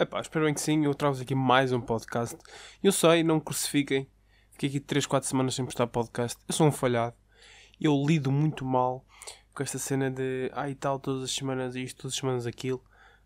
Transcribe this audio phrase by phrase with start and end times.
[0.00, 0.84] Epá, espero bem que sim.
[0.84, 2.38] Eu trago aqui mais um podcast.
[2.80, 4.08] Eu sei, não me crucifiquem.
[4.52, 6.38] Fiquei aqui 3, 4 semanas sem postar podcast.
[6.46, 7.16] Eu sou um falhado.
[7.80, 9.04] Eu lido muito mal
[9.52, 12.80] com esta cena de ai tal, todas as semanas isto, todas as semanas aquilo.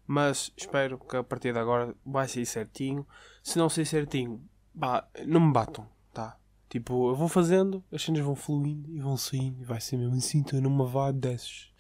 [0.07, 3.07] Mas espero que a partir de agora vai sair certinho.
[3.43, 6.39] Se não sair certinho, bah, não me batam, tá?
[6.71, 9.61] Tipo, eu vou fazendo, as cenas vão fluindo e vão saindo.
[9.61, 11.71] E vai ser mesmo assim, estou numa vibe desses.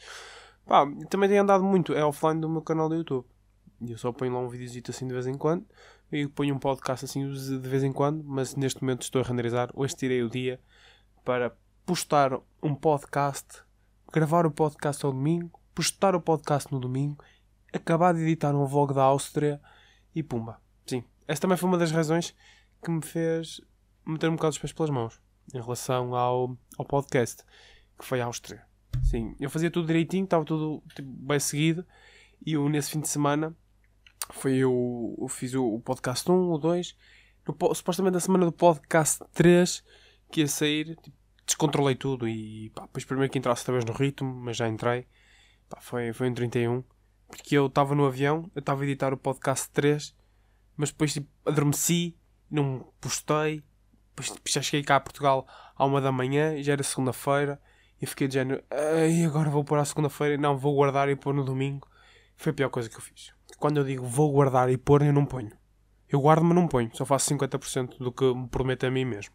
[0.66, 3.31] Pá, também tenho andado muito, é offline do meu canal do YouTube.
[3.86, 5.66] Eu só ponho lá um videozito assim de vez em quando.
[6.10, 8.22] E ponho um podcast assim de vez em quando.
[8.24, 9.70] Mas neste momento estou a renderizar.
[9.74, 10.60] Hoje tirei o dia
[11.24, 13.62] para postar um podcast,
[14.12, 17.22] gravar o podcast ao domingo, postar o podcast no domingo,
[17.72, 19.60] acabar de editar um vlog da Áustria
[20.14, 20.60] e pumba.
[20.86, 22.34] Sim, essa também foi uma das razões
[22.82, 23.60] que me fez
[24.06, 25.20] meter um bocado os pés pelas mãos
[25.52, 27.42] em relação ao, ao podcast,
[27.98, 28.64] que foi a Áustria.
[29.02, 31.84] Sim, eu fazia tudo direitinho, estava tudo tipo, bem seguido,
[32.44, 33.56] e eu, nesse fim de semana
[34.30, 36.96] foi eu, eu fiz o, o podcast 1, o 2,
[37.46, 39.82] no, supostamente na semana do podcast 3,
[40.30, 43.92] que ia sair, tipo, descontrolei tudo e pá, depois primeiro que entrasse outra vez no
[43.92, 45.06] ritmo, mas já entrei,
[45.68, 46.84] pá, foi, foi em 31,
[47.28, 50.14] porque eu estava no avião, eu estava a editar o podcast 3,
[50.76, 52.16] mas depois tipo, adormeci,
[52.50, 53.62] não postei,
[54.10, 57.60] depois tipo, já cheguei cá a Portugal à uma da manhã, já era segunda-feira,
[58.00, 58.62] e fiquei de género,
[59.26, 61.88] agora vou pôr à segunda-feira, não, vou guardar e pôr no domingo.
[62.36, 63.32] Foi a pior coisa que eu fiz.
[63.62, 65.52] Quando eu digo vou guardar e pôr, eu não ponho.
[66.08, 66.90] Eu guardo, mas não ponho.
[66.94, 69.32] Só faço 50% do que me prometo a mim mesmo.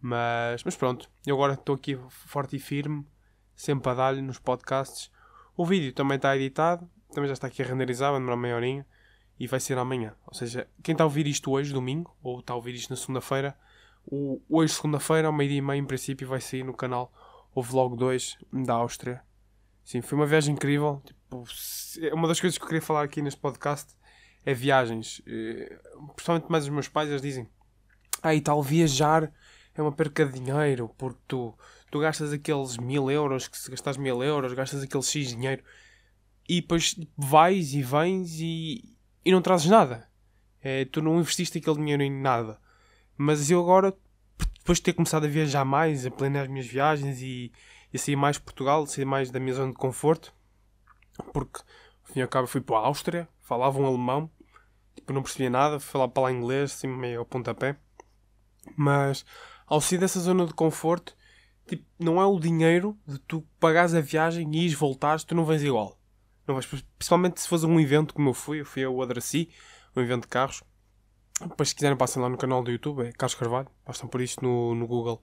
[0.00, 3.06] Mas, mas pronto, eu agora estou aqui forte e firme,
[3.54, 5.12] sempre a dar-lhe nos podcasts.
[5.56, 8.84] O vídeo também está editado, também já está aqui a renderizar, vai demorar meia horinha
[9.38, 10.12] e vai ser amanhã.
[10.26, 12.96] Ou seja, quem está a ouvir isto hoje, domingo, ou está a ouvir isto na
[12.96, 13.56] segunda-feira,
[14.48, 17.12] hoje, segunda-feira, ao meio-dia e meio, em princípio, vai sair no canal
[17.54, 19.22] o Vlog 2 da Áustria.
[19.84, 21.02] Sim, foi uma viagem incrível.
[21.04, 21.44] Tipo,
[22.12, 23.94] uma das coisas que eu queria falar aqui neste podcast
[24.44, 25.20] é viagens.
[25.26, 25.78] Eh,
[26.14, 27.48] principalmente mais os meus pais, eles dizem:
[28.22, 29.32] Ah, e tal, viajar
[29.74, 31.56] é uma perca de dinheiro, porque tu,
[31.90, 35.62] tu gastas aqueles mil euros, que se gastas mil euros, gastas aquele X dinheiro
[36.50, 38.92] e depois vais e vens e,
[39.24, 40.08] e não trazes nada.
[40.60, 42.58] É, tu não investiste aquele dinheiro em nada.
[43.16, 43.94] Mas eu agora,
[44.58, 47.52] depois de ter começado a viajar mais, a planear as minhas viagens e,
[47.92, 50.32] e sair mais de Portugal, sair mais da minha zona de conforto,
[51.32, 54.30] porque ao fim e ao cabo fui para a Áustria, falava um alemão,
[54.94, 57.76] tipo, não percebia nada, falava para lá inglês, assim meio ao pontapé.
[58.76, 59.24] Mas
[59.66, 61.16] ao sair dessa zona de conforto,
[61.66, 65.44] tipo, não é o dinheiro de tu pagares a viagem e ires voltares, tu não
[65.44, 65.98] vens igual.
[66.46, 69.50] Não vais, principalmente se fores um evento como eu fui, eu fui ao Adraci,
[69.96, 70.62] um evento de carros.
[71.40, 73.68] Depois, se quiserem, passem lá no canal do YouTube, é Carlos Carvalho.
[73.86, 75.22] Bastam por isto no, no Google.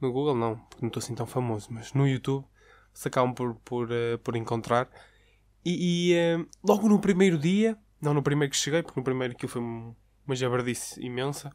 [0.00, 2.44] No Google, não, porque não estou assim tão famoso, mas no YouTube
[2.92, 4.88] se acabam por, por, uh, por encontrar.
[5.64, 9.34] E, e uh, logo no primeiro dia, não no primeiro que cheguei, porque no primeiro
[9.34, 11.52] aquilo foi uma jabardice imensa.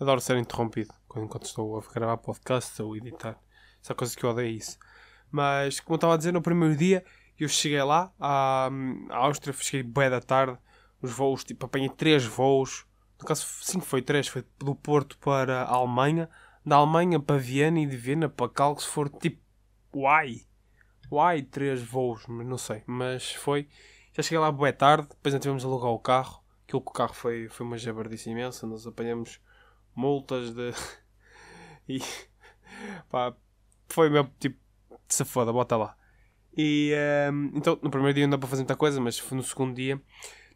[0.00, 3.38] Adoro ser interrompido enquanto estou a gravar podcast ou editar.
[3.82, 4.78] Essa coisa que eu odeio é isso.
[5.30, 7.04] Mas, como eu estava a dizer, no primeiro dia
[7.38, 8.70] eu cheguei lá à,
[9.10, 10.58] à Áustria, cheguei bem da tarde.
[11.00, 12.86] Os voos, tipo, apanhei três voos.
[13.18, 14.28] No caso, sim, foi três.
[14.28, 16.28] Foi do Porto para a Alemanha.
[16.64, 19.40] Da Alemanha para Viena e de Viena para Cal, se for tipo,
[19.94, 20.42] uai.
[21.10, 22.82] Uai, três voos, mas não sei.
[22.86, 23.68] Mas foi.
[24.12, 25.08] Já cheguei lá boa tarde.
[25.08, 26.42] Depois ainda tivemos a alugar o carro.
[26.64, 28.66] Aquilo que o carro foi, foi uma jabardice imensa.
[28.66, 29.40] Nós apanhamos
[29.94, 30.72] multas de.
[31.88, 32.00] e.
[33.10, 33.34] pá,
[33.88, 34.58] foi mesmo tipo.
[35.08, 35.96] Se foda, bota lá.
[36.56, 36.94] E
[37.30, 40.00] um, então, no primeiro dia não dá para fazer muita coisa, mas no segundo dia.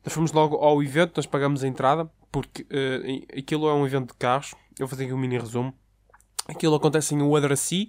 [0.05, 4.13] Nós fomos logo ao evento, nós pagamos a entrada, porque uh, aquilo é um evento
[4.13, 4.55] de carros.
[4.79, 5.77] Eu vou fazer aqui um mini resumo.
[6.49, 7.89] Aquilo acontece em Ouadraci,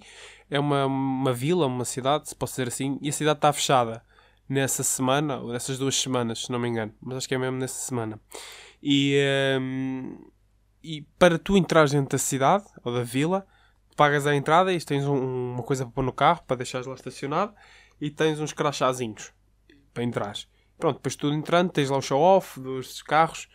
[0.49, 4.03] é uma, uma vila, uma cidade, se posso dizer assim, e a cidade está fechada
[4.49, 7.57] nessa semana, ou nessas duas semanas, se não me engano, mas acho que é mesmo
[7.57, 8.19] nessa semana.
[8.81, 9.19] E,
[9.59, 10.29] um,
[10.83, 13.45] e para tu entrares dentro da cidade, ou da vila,
[13.95, 16.95] pagas a entrada e tens um, uma coisa para pôr no carro, para deixares lá
[16.95, 17.53] estacionado,
[17.99, 19.33] e tens uns crachazinhos
[19.93, 20.33] para entrar.
[20.77, 23.49] Pronto, depois tudo entrando, tens lá o show-off dos carros,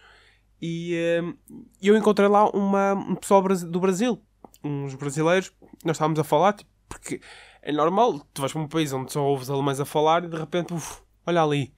[0.61, 1.35] e um,
[1.81, 4.23] eu encontrei lá uma, um pessoal do Brasil,
[4.64, 5.53] uns brasileiros,
[5.85, 7.20] nós estávamos a falar, tipo, porque
[7.62, 10.37] é normal, tu vais para um país onde só ouves alemães a falar e de
[10.37, 11.75] repente, uf, olha ali,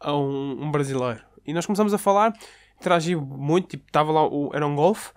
[0.00, 1.22] há um, um brasileiro.
[1.44, 2.32] E nós começamos a falar,
[2.80, 5.12] interagi muito, tipo, estava lá, o, era um golfe,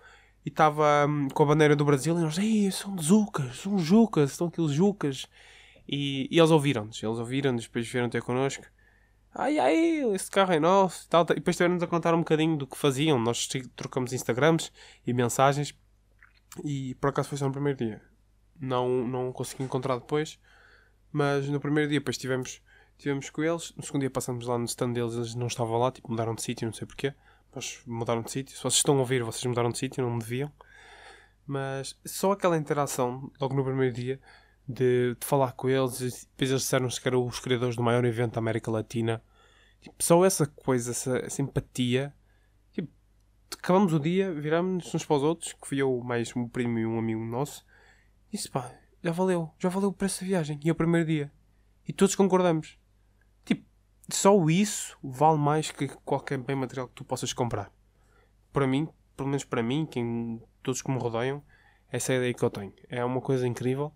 [0.45, 4.31] e estava um, com a bandeira do Brasil, e nós, ei, são Zucas, são Jucas,
[4.31, 5.25] estão aqueles Jucas.
[5.87, 8.63] E, e eles ouviram-nos, eles ouviram-nos, depois vieram ter connosco.
[9.33, 11.23] Ai, ai, esse carro é nosso e tal.
[11.31, 13.19] E depois tiveram-nos a contar um bocadinho do que faziam.
[13.19, 14.71] Nós trocamos Instagrams
[15.05, 15.73] e mensagens.
[16.63, 18.01] E por acaso foi só no primeiro dia.
[18.59, 20.39] Não, não consegui encontrar depois.
[21.11, 22.61] Mas no primeiro dia, depois tivemos,
[22.99, 23.73] Estivemos com eles.
[23.77, 26.41] No segundo dia passamos lá no stand deles, eles não estavam lá, tipo, mudaram de
[26.41, 27.13] sítio, não sei porquê.
[27.55, 28.57] Mas mudaram de sítio.
[28.57, 30.51] Se vocês estão a ouvir, vocês mudaram de sítio, não me deviam.
[31.47, 34.19] Mas só aquela interação, logo no primeiro dia,
[34.67, 38.03] de, de falar com eles, e depois eles disseram-nos que eram os criadores do maior
[38.03, 39.23] evento da América Latina.
[39.79, 42.13] Tipo, só essa coisa, essa, essa empatia.
[43.57, 46.85] Acabamos o dia, viramos-nos uns para os outros, que fui eu, mais um primo e
[46.85, 47.65] um amigo nosso.
[48.31, 48.71] E disse, pá,
[49.03, 50.59] já valeu, já valeu preço da viagem.
[50.63, 51.31] E é o primeiro dia.
[51.87, 52.77] E todos concordamos.
[53.45, 53.65] Tipo,
[54.11, 57.71] só isso vale mais que qualquer bem material que tu possas comprar.
[58.53, 61.43] Para mim, pelo menos para mim, quem, todos que me rodeiam,
[61.91, 62.73] essa é a ideia que eu tenho.
[62.87, 63.93] É uma coisa incrível.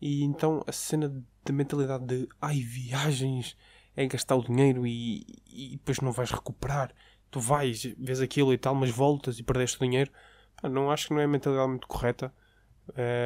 [0.00, 1.08] E então a cena
[1.44, 3.56] da mentalidade de ai, viagens
[3.96, 6.94] é gastar o dinheiro e, e depois não vais recuperar.
[7.32, 10.12] Tu vais, vês aquilo e tal, mas voltas e perdeste o dinheiro.
[10.60, 12.32] Pá, não acho que não é a mentalidade muito correta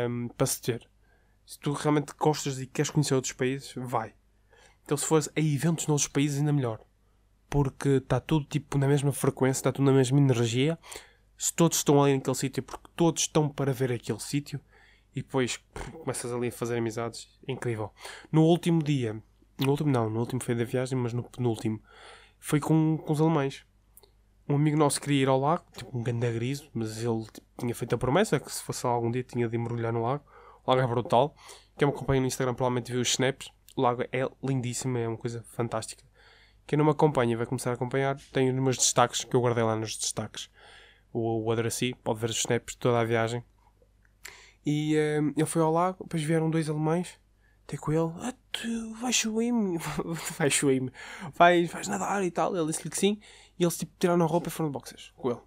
[0.09, 0.89] um, para se ter.
[1.45, 4.15] Se tu realmente gostas e queres conhecer outros países, vai.
[4.85, 6.81] Então se fores a eventos noutros países, ainda melhor.
[7.51, 10.79] Porque está tudo tipo na mesma frequência, está tudo na mesma energia.
[11.37, 14.61] Se todos estão ali naquele sítio, porque todos estão para ver aquele sítio.
[15.15, 15.59] E depois
[16.01, 17.29] começas ali a fazer amizades.
[17.49, 17.93] Incrível.
[18.31, 19.21] No último dia,
[19.59, 21.83] no último não, no último foi da viagem, mas no penúltimo,
[22.39, 23.65] foi com, com os alemães.
[24.49, 27.75] Um amigo nosso queria ir ao lago, tipo um grande griso, mas ele tipo, tinha
[27.75, 30.25] feito a promessa que se fosse algum dia tinha de mergulhar no lago.
[30.65, 31.35] O lago é brutal.
[31.77, 33.51] Quem me acompanha no Instagram provavelmente viu os snaps.
[33.77, 36.05] O lago é lindíssimo, é uma coisa fantástica.
[36.67, 38.17] Quem não me acompanha vai começar a acompanhar.
[38.33, 40.49] Tenho os meus destaques que eu guardei lá nos destaques.
[41.13, 43.45] O, o Adraci, pode ver os snaps de toda a viagem.
[44.65, 47.21] E um, ele foi ao lago, depois vieram dois alemães
[47.67, 48.13] ter com ele.
[48.61, 49.79] Tu vais swim,
[50.39, 50.91] vais swim,
[51.35, 52.57] vais, vais nadar e tal.
[52.57, 53.21] Ele disse-lhe que sim.
[53.59, 55.41] E eles tipo tiraram a roupa e foram de boxers com ele,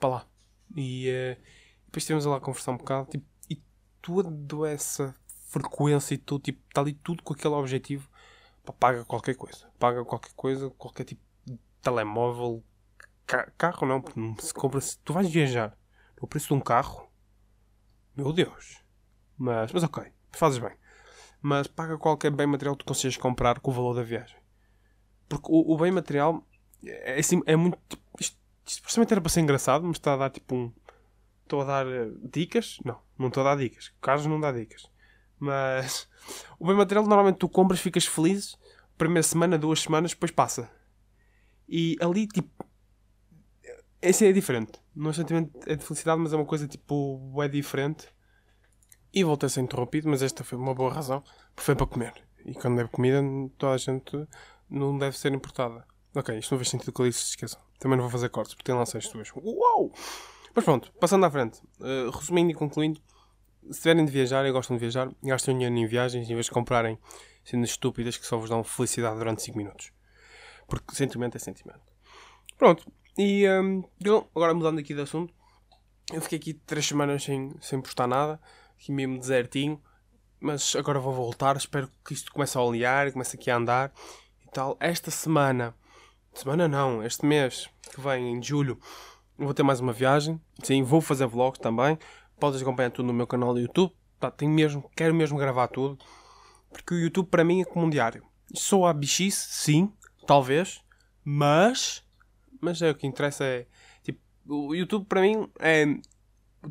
[0.00, 0.26] para lá.
[0.74, 1.42] E uh,
[1.86, 3.10] depois estivemos lá a conversar um bocado.
[3.10, 3.62] Tipo, e
[4.02, 5.14] toda essa
[5.48, 8.08] frequência e tudo, tipo, está ali tudo com aquele objetivo.
[8.80, 9.68] Paga qualquer coisa.
[9.78, 12.64] Paga qualquer coisa, qualquer tipo de telemóvel,
[13.26, 14.80] ca carro não, não se compra.
[14.80, 14.98] -se.
[15.04, 15.76] Tu vais viajar
[16.20, 17.08] no preço de um carro,
[18.16, 18.82] meu Deus.
[19.38, 20.72] Mas, mas ok, fazes bem.
[21.40, 24.36] Mas paga qualquer bem material que tu consigas comprar com o valor da viagem.
[25.28, 26.44] Porque o, o bem material
[26.84, 27.78] é, assim, é muito.
[28.18, 28.36] Isto,
[28.66, 30.72] isto era para ser engraçado, mas está a dar tipo um.
[31.42, 32.78] Estou a dar uh, dicas?
[32.84, 33.92] Não, não estou a dar dicas.
[34.00, 34.90] Carlos não dá dicas.
[35.38, 36.08] Mas
[36.58, 38.56] o bem material normalmente tu compras, ficas feliz,
[38.96, 40.70] primeira semana, duas semanas, depois passa.
[41.68, 42.50] E ali, tipo.
[44.00, 44.80] Esse é diferente.
[44.94, 47.42] Não é sentimento é de felicidade, mas é uma coisa tipo.
[47.42, 48.08] é diferente.
[49.12, 51.22] E voltei a ser interrompido, mas esta foi uma boa razão.
[51.54, 52.14] Porque foi para comer.
[52.44, 53.22] E quando é comida,
[53.56, 54.26] toda a gente
[54.68, 55.84] não deve ser importada.
[56.14, 57.60] Ok, isto não fez sentido que eu disse, se esqueçam.
[57.78, 59.30] Também não vou fazer cortes, porque tem seis tuas.
[59.36, 59.92] Uau!
[60.54, 61.60] Mas pronto, passando à frente.
[61.78, 63.00] Uh, resumindo e concluindo,
[63.70, 66.52] se tiverem de viajar e gostam de viajar, gastem dinheiro em viagens em vez de
[66.52, 66.98] comprarem
[67.44, 69.92] cenas estúpidas que só vos dão felicidade durante 5 minutos.
[70.66, 71.82] Porque sentimento é sentimento.
[72.56, 73.84] Pronto, e um,
[74.34, 75.34] agora mudando aqui de assunto,
[76.12, 78.40] eu fiquei aqui 3 semanas sem, sem postar nada,
[78.78, 79.80] aqui mesmo desertinho,
[80.40, 81.56] mas agora vou voltar.
[81.56, 83.92] Espero que isto comece a olear, comece aqui a andar
[84.46, 84.76] e tal.
[84.78, 85.74] Esta semana,
[86.34, 88.78] semana não, este mês que vem, em julho,
[89.36, 90.40] vou ter mais uma viagem.
[90.62, 91.98] Sim, vou fazer vlogs também.
[92.38, 93.92] Podes acompanhar tudo no meu canal do YouTube.
[94.20, 95.98] Pá, tenho mesmo, quero mesmo gravar tudo.
[96.70, 98.22] Porque o YouTube para mim é como um diário.
[98.54, 99.92] Sou a bichice, sim,
[100.26, 100.82] talvez.
[101.24, 102.04] Mas.
[102.60, 103.66] Mas é o que interessa é.
[104.02, 105.86] Tipo, o YouTube para mim é.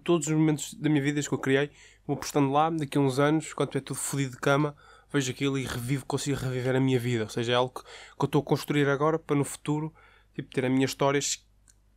[0.04, 1.72] Todos os momentos da minha vida que eu criei,
[2.06, 4.76] vou postando lá, daqui a uns anos, quando é tudo fodido de cama,
[5.12, 7.24] vejo aquilo e revivo, consigo reviver a minha vida.
[7.24, 9.94] Ou seja, é algo que, que eu estou a construir agora para no futuro
[10.34, 11.20] tipo, ter a minha história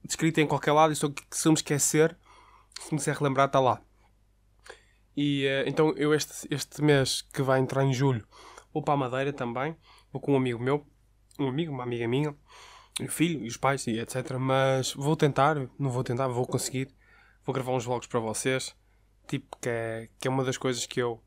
[0.05, 2.17] descrita em qualquer lado e só que se eu me esquecer
[2.79, 3.83] se me quiser relembrar, está lá.
[5.17, 8.25] E uh, então eu este, este mês que vai entrar em julho
[8.73, 9.77] vou para a Madeira também.
[10.13, 10.87] Vou com um amigo meu,
[11.39, 12.35] um amigo, uma amiga minha,
[13.01, 14.33] o filho e os pais e etc.
[14.39, 16.89] Mas vou tentar, não vou tentar, vou conseguir.
[17.45, 18.77] Vou gravar uns vlogs para vocês.
[19.29, 21.23] Tipo, que é, que é uma das coisas que eu,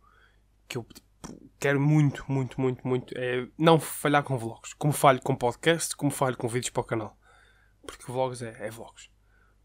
[0.67, 1.11] que eu tipo,
[1.59, 3.13] quero muito, muito, muito, muito.
[3.15, 4.73] É não falhar com vlogs.
[4.73, 7.17] Como falho com podcasts, como falho com vídeos para o canal.
[7.85, 9.09] Porque vlogs é, é vlogs.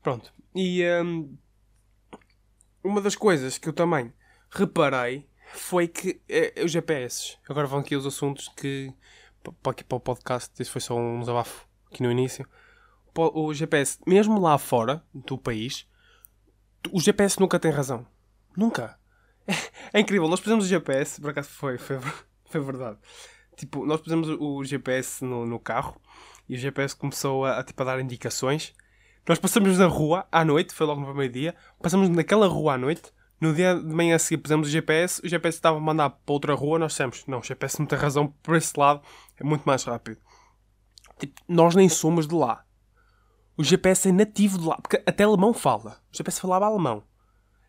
[0.02, 0.32] Pronto.
[0.54, 1.36] E um,
[2.84, 4.12] uma das coisas que eu também
[4.50, 7.38] reparei foi que é, os GPS.
[7.48, 8.92] Agora vão aqui os assuntos que.
[9.62, 12.46] Para, aqui, para o podcast, isso foi só um desabafo aqui no início.
[13.16, 15.88] O GPS, mesmo lá fora do país,
[16.92, 18.06] o GPS nunca tem razão.
[18.56, 18.98] Nunca.
[19.92, 20.28] É, incrível.
[20.28, 21.98] Nós pusemos o GPS, por acaso foi, foi,
[22.50, 22.98] foi verdade.
[23.56, 26.00] Tipo, nós pusemos o GPS no, no carro
[26.48, 28.74] e o GPS começou a, a, tipo, a dar indicações
[29.28, 32.78] nós passamos na rua à noite, foi logo no primeiro dia, passamos naquela rua à
[32.78, 36.10] noite, no dia de manhã a seguir pusemos o GPS, o GPS estava a mandar
[36.10, 39.02] para outra rua, nós dissemos, não, o GPS não tem razão por esse lado,
[39.36, 40.18] É muito mais rápido.
[41.18, 42.64] Tipo, nós nem somos de lá.
[43.56, 44.76] O GPS é nativo de lá.
[44.76, 45.98] Porque até alemão fala.
[46.12, 47.02] O GPS falava alemão.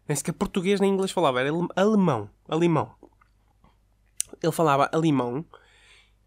[0.08, 1.40] Nem sequer português nem inglês falava.
[1.40, 2.30] Era alemão.
[2.48, 2.96] Alemão.
[4.42, 5.46] Ele falava alemão.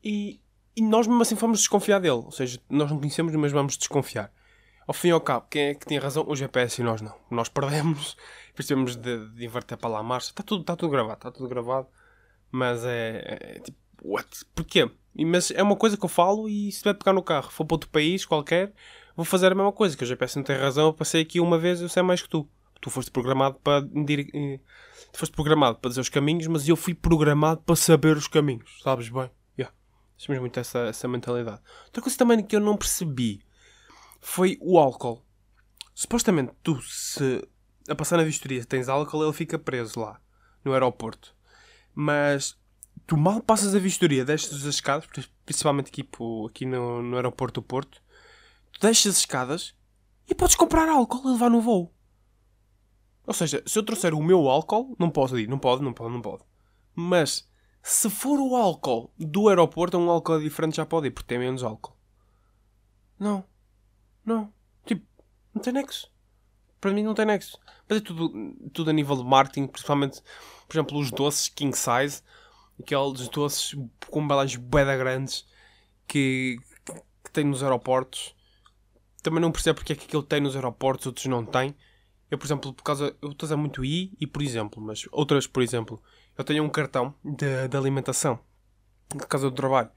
[0.02, 0.40] E,
[0.76, 2.14] e nós mesmo assim fomos desconfiar dele.
[2.14, 4.32] Ou seja, nós não conhecemos, mas vamos desconfiar.
[4.86, 6.24] Ao fim e ao cabo, quem é que tinha razão?
[6.26, 7.14] O GPS e nós não.
[7.30, 8.16] Nós perdemos.
[8.66, 10.30] Temos de, de inverter para lá a marcha.
[10.30, 11.14] Está tudo, está tudo gravado.
[11.14, 11.86] Está tudo gravado.
[12.50, 14.28] Mas é, é, é tipo, what?
[14.54, 14.90] Porquê?
[15.14, 17.74] Mas é uma coisa que eu falo e se tiver pegar no carro, for para
[17.74, 18.72] outro país qualquer,
[19.16, 19.96] vou fazer a mesma coisa.
[19.96, 20.86] Que o GPS não tem razão.
[20.86, 22.48] Eu passei aqui uma vez eu sei mais que tu.
[22.80, 24.60] Tu foste programado para eh,
[25.12, 28.80] tu foste programado para dizer os caminhos, mas eu fui programado para saber os caminhos.
[28.82, 29.30] Sabes bem?
[29.58, 29.74] Yeah.
[30.18, 31.60] Temos muito essa, essa mentalidade.
[31.86, 33.42] Outra coisa também que eu não percebi
[34.20, 35.24] foi o álcool.
[35.94, 37.46] Supostamente tu, se
[37.88, 40.20] a passar na vistoria tens álcool, ele fica preso lá,
[40.64, 41.34] no aeroporto.
[41.94, 42.58] Mas
[43.06, 45.08] tu mal passas a vistoria, desces as escadas,
[45.44, 46.08] principalmente aqui,
[46.48, 48.00] aqui no, no aeroporto do Porto,
[48.72, 49.74] tu deixas as escadas
[50.28, 51.92] e podes comprar álcool e levar no voo.
[53.30, 56.12] Ou seja, se eu trouxer o meu álcool, não posso ir, não pode, não pode,
[56.12, 56.42] não pode.
[56.96, 57.48] Mas
[57.80, 61.62] se for o álcool do aeroporto, um álcool diferente já pode ir, porque tem menos
[61.62, 61.96] álcool.
[63.16, 63.44] Não.
[64.24, 64.52] Não.
[64.84, 65.06] Tipo,
[65.54, 66.10] não tem nexo.
[66.80, 67.56] Para mim não tem nexo.
[67.88, 68.32] Mas é tudo,
[68.72, 70.20] tudo a nível de marketing, principalmente,
[70.66, 72.24] por exemplo, os doces king size,
[72.80, 73.78] aqueles doces
[74.10, 75.46] com embalagens beda grandes
[76.08, 76.58] que,
[77.22, 78.34] que tem nos aeroportos.
[79.22, 81.76] Também não percebo porque é que aquilo tem nos aeroportos, outros não têm.
[82.30, 83.16] Eu, por exemplo, por causa.
[83.20, 86.02] Eu estou a usar muito I e por exemplo, mas outras, por exemplo,
[86.38, 88.38] eu tenho um cartão de, de alimentação
[89.14, 89.90] de casa do trabalho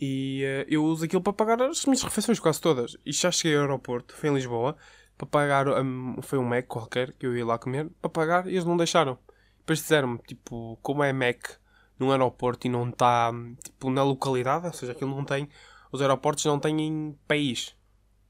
[0.00, 2.96] e uh, eu uso aquilo para pagar as minhas refeições quase todas.
[3.04, 4.76] E já cheguei ao aeroporto, fui em Lisboa,
[5.16, 5.68] para pagar.
[5.68, 8.76] Um, foi um Mac qualquer que eu ia lá comer, para pagar e eles não
[8.76, 9.18] deixaram.
[9.58, 11.58] Depois disseram-me, tipo, como é Mac
[11.98, 13.32] num aeroporto e não está,
[13.64, 15.48] tipo, na localidade, ou seja, aquilo não tem.
[15.90, 17.74] Os aeroportos não têm país.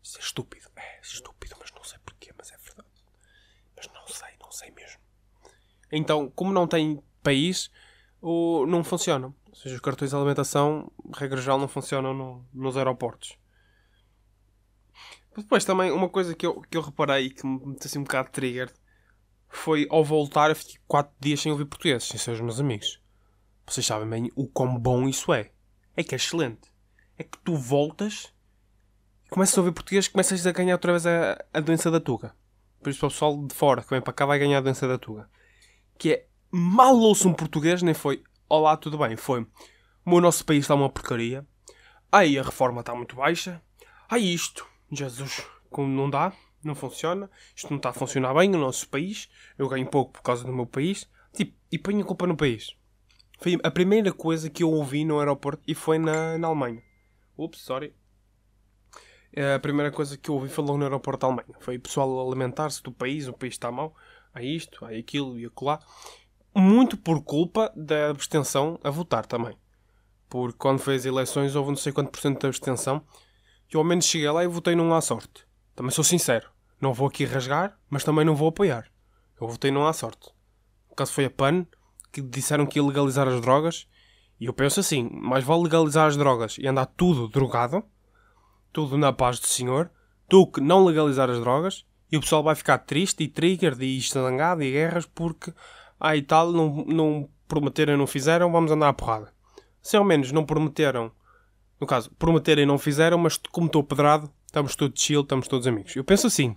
[0.03, 0.67] Isso é estúpido.
[0.77, 2.56] É estúpido, mas não sei porquê, mas é
[4.47, 5.01] não sei, mesmo.
[5.91, 7.71] Então, como não tem país,
[8.23, 9.35] o, não funcionam.
[9.49, 13.37] Ou seja, os cartões de alimentação, regra geral, não funcionam no, nos aeroportos.
[15.37, 18.29] Depois também, uma coisa que eu, que eu reparei que me meteu assim um bocado
[18.29, 18.73] de trigger
[19.49, 23.03] foi ao voltar, eu fiquei 4 dias sem ouvir português, sem ser os meus amigos.
[23.67, 25.51] Vocês sabem bem o quão bom isso é.
[25.97, 26.73] É que é excelente.
[27.19, 28.33] É que tu voltas
[29.25, 32.01] e começas a ouvir português e começas a ganhar outra vez a, a doença da
[32.01, 32.35] tuga.
[32.83, 34.99] Por isso, o pessoal de fora que vem para cá vai ganhar a doença da
[34.99, 35.29] tuga.
[35.99, 39.17] Que é mal ouço um português, nem foi Olá, tudo bem?
[39.17, 39.45] Foi
[40.05, 41.45] o nosso país está uma porcaria.
[42.13, 43.61] Aí a reforma está muito baixa.
[44.09, 47.29] Aí isto, Jesus, como não dá, não funciona.
[47.57, 49.29] Isto não está a funcionar bem no nosso país.
[49.59, 51.11] Eu ganho pouco por causa do meu país.
[51.35, 52.77] Tipo, e ponho a culpa no país.
[53.41, 56.81] Foi a primeira coisa que eu ouvi no aeroporto e foi na, na Alemanha.
[57.37, 57.93] Ups, sorry.
[59.55, 61.57] A primeira coisa que eu ouvi foi logo no aeroporto da Alemanha.
[61.61, 63.95] Foi o pessoal alimentar-se do país, o país está mal.
[64.33, 65.81] Há isto, há aquilo e acolá
[66.59, 69.55] muito por culpa da abstenção a votar também.
[70.29, 73.03] Porque quando fez eleições houve não sei quanto por cento de abstenção.
[73.73, 75.47] E ao menos cheguei lá e votei num à sorte.
[75.75, 76.49] Também sou sincero.
[76.81, 78.91] Não vou aqui rasgar, mas também não vou apoiar.
[79.39, 80.31] Eu votei num à sorte.
[80.89, 81.67] O caso foi a PAN,
[82.11, 83.87] que disseram que ia legalizar as drogas.
[84.41, 87.85] E eu penso assim, mais vale legalizar as drogas e andar tudo drogado,
[88.77, 89.91] tudo na paz do Senhor,
[90.29, 93.97] do que não legalizar as drogas e o pessoal vai ficar triste e trigger e
[93.97, 95.51] estangado e guerras porque
[95.99, 99.33] ah tal, não, não prometeram e não fizeram, vamos andar à porrada.
[99.81, 101.11] Se ao menos não prometeram,
[101.81, 105.67] no caso, prometeram e não fizeram, mas como estou pedrado, estamos todos chill, estamos todos
[105.67, 105.97] amigos.
[105.97, 106.55] Eu penso assim.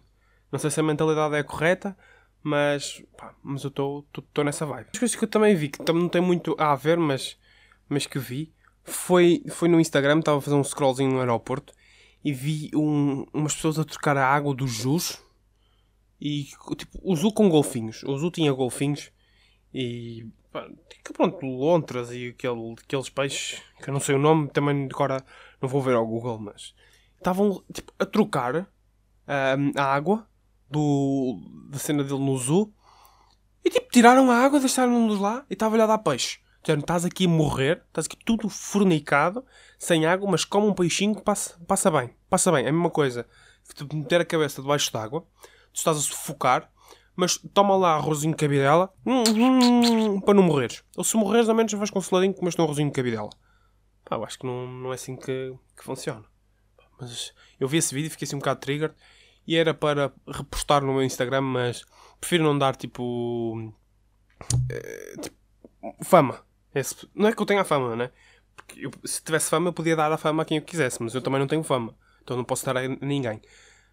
[0.51, 1.95] Não sei se a mentalidade é correta,
[2.43, 4.89] mas, pá, mas eu estou nessa vibe.
[4.91, 7.37] As coisas que eu também vi, que não tem muito a ver, mas,
[7.87, 11.78] mas que vi, foi, foi no Instagram, estava a fazer um scrollzinho no aeroporto
[12.23, 15.21] e vi um, umas pessoas a trocar a água do Jus
[16.19, 16.47] e
[16.77, 18.03] tipo, o Zu com golfinhos.
[18.03, 19.11] O Zu tinha golfinhos
[19.73, 20.27] e
[21.13, 25.23] pronto, lontras e aquele, aqueles peixes que eu não sei o nome, também agora
[25.61, 26.73] não vou ver ao Google, mas
[27.17, 30.27] estavam tipo, a trocar um, a água
[30.69, 32.73] do, da cena dele no zoo
[33.63, 36.39] e tipo tiraram a água, deixaram-nos lá e estava a dar peixe.
[36.61, 39.45] Dizendo, estás aqui a morrer, estás aqui tudo fornicado,
[39.77, 42.13] sem água, mas como um peixinho passa, passa bem.
[42.29, 43.25] Passa bem, é a mesma coisa
[43.67, 45.21] que tu meter a cabeça debaixo d'água,
[45.71, 46.71] tu estás a sufocar
[47.19, 50.85] mas toma lá arrozinho de cabidela hum, hum, para não morreres.
[50.95, 53.29] Ou se morreres, ao menos vais com um comes um arrozinho de cabidela.
[54.05, 56.23] Pá, eu acho que não, não é assim que, que funciona.
[56.97, 58.95] Mas eu vi esse vídeo e fiquei assim um bocado trigger.
[59.45, 61.83] E era para repostar no meu Instagram, mas
[62.21, 63.73] prefiro não dar tipo.
[64.69, 65.35] É, tipo
[66.01, 66.39] fama.
[66.73, 68.11] Esse, não é que eu tenha fama, né?
[68.55, 71.15] Porque eu, se tivesse fama, eu podia dar a fama a quem eu quisesse, mas
[71.15, 71.95] eu também não tenho fama.
[72.23, 73.41] Então não posso dar a ninguém.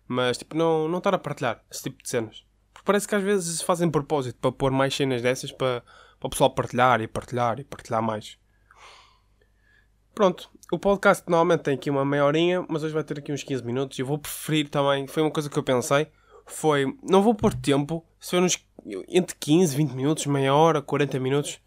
[0.07, 2.45] Mas, tipo, não, não estar a partilhar esse tipo de cenas.
[2.73, 5.83] Porque parece que às vezes fazem propósito para pôr mais cenas dessas para,
[6.21, 8.39] para o pessoal partilhar e partilhar e partilhar mais.
[10.15, 13.43] Pronto, o podcast normalmente tem aqui uma meia horinha, mas hoje vai ter aqui uns
[13.43, 13.99] 15 minutos.
[13.99, 16.09] Eu vou preferir também, foi uma coisa que eu pensei,
[16.47, 18.65] foi, não vou pôr tempo, se for uns,
[19.09, 21.61] entre 15, 20 minutos, meia hora, 40 minutos,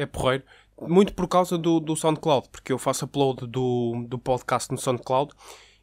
[0.00, 0.44] é porreiro.
[0.80, 5.32] Muito por causa do, do SoundCloud, porque eu faço upload do, do podcast no SoundCloud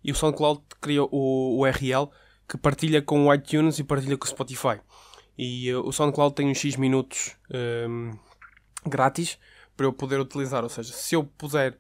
[0.03, 2.09] e o SoundCloud cria o, URL
[2.49, 4.79] que partilha com o iTunes e partilha com o Spotify.
[5.37, 8.19] E uh, o SoundCloud tem uns X minutos um, ehm,
[8.87, 9.37] grátis
[9.75, 10.63] para eu poder utilizar.
[10.63, 11.77] Ou seja, se eu puser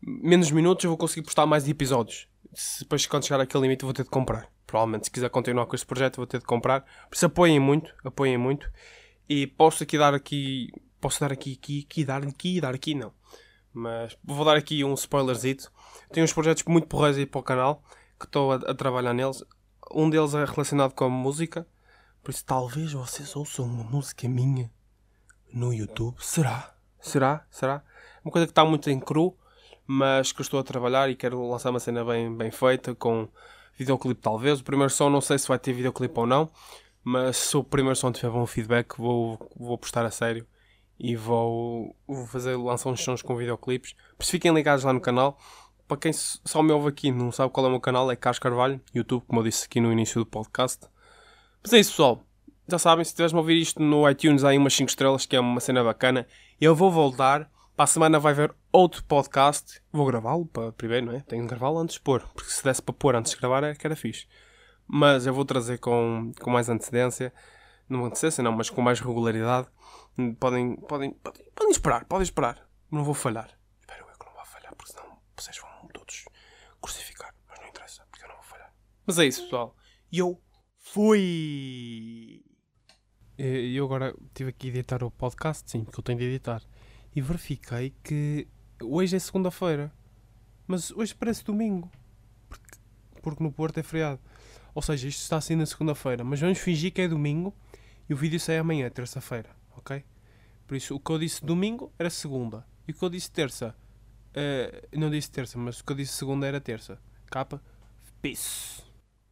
[0.00, 2.28] menos minutos, eu vou conseguir postar mais episódios.
[2.54, 4.48] Se, depois, quando chegar àquele limite, eu vou ter de comprar.
[4.66, 6.82] Provavelmente, se quiser continuar com este projeto, vou ter de comprar.
[7.08, 8.70] Por isso, apoiem muito, apoiem muito.
[9.28, 10.70] E posso aqui dar aqui,
[11.02, 13.12] posso dar aqui, aqui, aqui, dar aqui, dar aqui, não.
[13.74, 15.70] Mas vou dar aqui um spoilerzito.
[16.12, 17.82] Tenho uns projetos muito porreiros aí para o canal,
[18.18, 19.42] que estou a, a trabalhar neles.
[19.92, 21.66] Um deles é relacionado com a música.
[22.22, 24.70] Por isso, talvez vocês ouçam uma música minha
[25.52, 26.16] no YouTube.
[26.20, 26.74] Será?
[27.00, 27.44] Será?
[27.50, 27.82] Será?
[28.24, 29.36] Uma coisa que está muito em cru,
[29.84, 33.28] mas que eu estou a trabalhar e quero lançar uma cena bem, bem feita, com
[33.76, 34.60] videoclipe talvez.
[34.60, 36.48] O primeiro som não sei se vai ter videoclipe ou não,
[37.02, 40.46] mas se o primeiro som tiver bom feedback, vou, vou postar a sério
[41.02, 43.94] e vou, vou fazer, lançar uns sons com videoclipes.
[44.16, 45.36] Por isso fiquem ligados lá no canal.
[45.88, 48.38] Para quem só me ouve aqui não sabe qual é o meu canal, é Carlos
[48.38, 50.86] Carvalho, YouTube, como eu disse aqui no início do podcast.
[51.60, 52.24] Mas é isso, pessoal.
[52.68, 55.34] Já sabem, se estiveres a ouvir isto no iTunes, há aí umas 5 estrelas, que
[55.34, 56.24] é uma cena bacana.
[56.60, 57.50] Eu vou voltar.
[57.74, 59.82] Para a semana vai haver outro podcast.
[59.90, 61.20] Vou gravá-lo para primeiro, não é?
[61.20, 62.22] Tenho de gravá-lo antes de pôr.
[62.32, 64.26] Porque se desse para pôr antes de gravar, era que era fixe.
[64.86, 67.32] Mas eu vou trazer com, com mais antecedência.
[67.92, 69.68] Não antecedência, não, mas com mais regularidade.
[70.40, 72.66] Podem, podem, podem, podem esperar, podem esperar.
[72.90, 73.50] Não vou falhar.
[73.80, 76.24] Espero eu que não vá falhar, porque senão vocês vão todos
[76.80, 77.34] crucificar.
[77.46, 78.72] Mas não interessa, porque eu não vou falhar.
[79.06, 79.76] Mas é isso, pessoal.
[80.10, 80.40] E eu
[80.78, 82.42] fui!
[83.36, 86.62] Eu agora tive aqui editar o podcast, sim, porque eu tenho de editar.
[87.14, 88.48] E verifiquei que
[88.80, 89.92] hoje é segunda-feira.
[90.66, 91.92] Mas hoje parece domingo.
[92.48, 92.78] Porque,
[93.20, 94.18] porque no Porto é feriado.
[94.74, 96.24] Ou seja, isto está assim na segunda-feira.
[96.24, 97.54] Mas vamos fingir que é domingo
[98.12, 100.04] e o vídeo sai amanhã, terça-feira ok?
[100.66, 102.66] Por isso, o que eu disse domingo era segunda.
[102.86, 103.74] E o que eu disse terça,
[104.30, 106.98] uh, não disse terça, mas o que eu disse segunda era terça.
[107.26, 107.62] Capa,
[108.20, 108.82] peace.